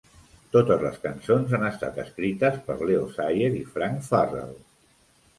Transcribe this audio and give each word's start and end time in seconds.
Totes 0.55 0.79
les 0.85 0.95
cançons 1.01 1.51
han 1.57 1.65
estat 1.67 1.99
escrites 2.03 2.57
per 2.69 2.77
Leo 2.91 3.03
Sayer 3.17 3.51
i 3.59 3.61
Frank 3.75 4.01
Farrell. 4.07 4.57